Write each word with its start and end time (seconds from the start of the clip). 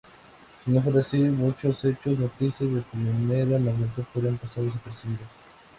Si 0.65 0.71
no 0.71 0.81
fuera 0.81 0.99
así, 1.01 1.19
muchos 1.19 1.85
hechos 1.85 2.17
noticiosos 2.17 2.73
de 2.73 2.81
primera 2.81 3.59
magnitud 3.59 4.01
podrían 4.11 4.35
pasar 4.39 4.63
desapercibidos. 4.63 5.27